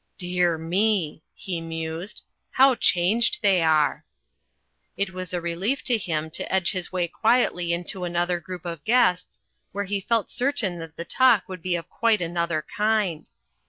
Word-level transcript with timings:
"Dear 0.17 0.57
me!" 0.57 1.21
he 1.35 1.61
mused, 1.61 2.23
"how 2.49 2.73
changed 2.73 3.37
they 3.43 3.61
are." 3.61 4.03
It 4.97 5.11
was 5.13 5.31
a 5.31 5.39
relief 5.39 5.83
to 5.83 5.95
him 5.95 6.31
to 6.31 6.51
edge 6.51 6.71
his 6.71 6.91
way 6.91 7.07
quietly 7.07 7.71
into 7.71 8.03
another 8.03 8.39
group 8.39 8.65
of 8.65 8.83
guests 8.83 9.39
where 9.73 9.85
he 9.85 10.01
felt 10.01 10.31
certain 10.31 10.79
that 10.79 10.95
the 10.97 11.05
talk 11.05 11.47
would 11.47 11.61
be 11.61 11.75
of 11.75 11.87
quite 11.87 12.19
another 12.19 12.65
kind. 12.75 13.29